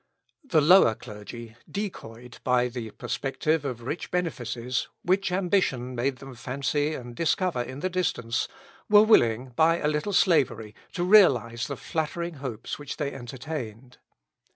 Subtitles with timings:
[0.43, 6.95] The lower clergy, decoyed by the perspective of rich benefices, which ambition made them fancy
[6.95, 8.47] and discover in the distance,
[8.89, 13.99] were willing, by a little slavery, to realise the flattering hopes which they entertained.